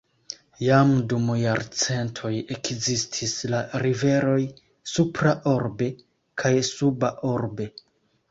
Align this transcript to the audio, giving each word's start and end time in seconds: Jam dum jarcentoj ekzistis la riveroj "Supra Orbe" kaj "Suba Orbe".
Jam 0.67 0.93
dum 1.11 1.27
jarcentoj 1.41 2.31
ekzistis 2.55 3.35
la 3.55 3.59
riveroj 3.85 4.39
"Supra 4.93 5.33
Orbe" 5.53 5.91
kaj 6.43 6.53
"Suba 6.73 7.13
Orbe". 7.35 7.69